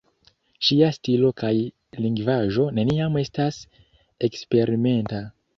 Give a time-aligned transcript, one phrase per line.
[0.67, 1.51] Ŝia stilo kaj
[2.05, 3.63] lingvaĵo neniam estas
[4.31, 5.23] eksperimenta.